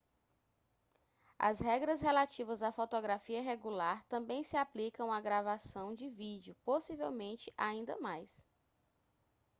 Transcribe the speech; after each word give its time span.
as 1.37 1.59
regras 1.59 2.01
relativas 2.01 2.63
à 2.63 2.71
fotografia 2.71 3.39
regular 3.39 4.03
também 4.05 4.41
se 4.43 4.57
aplicam 4.57 5.11
à 5.13 5.21
gravação 5.21 5.93
de 5.93 6.09
vídeo 6.09 6.55
possivelmente 6.65 7.53
ainda 7.55 7.95
mais 7.99 8.49